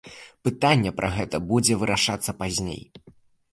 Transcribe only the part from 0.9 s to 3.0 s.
пра гэта будзе вырашацца пазней.